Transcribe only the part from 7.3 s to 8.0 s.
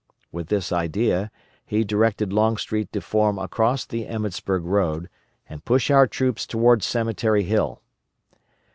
Hill.